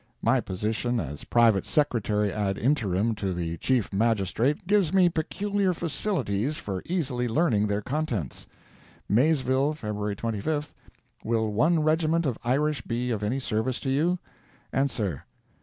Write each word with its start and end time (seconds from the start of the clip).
My 0.23 0.39
position 0.41 0.99
as 0.99 1.25
Private 1.25 1.63
Secretary 1.63 2.33
ad 2.33 2.57
interim 2.57 3.13
to 3.17 3.33
the 3.33 3.57
Chief 3.57 3.93
Magistrate 3.93 4.65
gives 4.65 4.91
me 4.91 5.09
peculiar 5.09 5.75
facilities 5.75 6.57
for 6.57 6.81
easily 6.87 7.27
learning 7.27 7.67
their 7.67 7.83
contents: 7.83 8.47
Maysville, 9.07 9.75
Feb. 9.75 10.15
25—Will 10.15 11.53
one 11.53 11.81
regiment 11.83 12.25
of 12.25 12.39
Irish 12.43 12.81
be 12.81 13.11
of 13.11 13.21
any 13.21 13.39
service 13.39 13.79
to 13.81 13.91
you? 13.91 14.17
Answer. 14.73 15.23